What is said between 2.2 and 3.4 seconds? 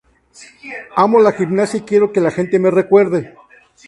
la gente me recuerde".